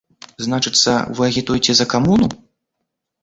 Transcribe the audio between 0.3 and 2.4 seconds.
Значыцца, вы агітуеце за камуну?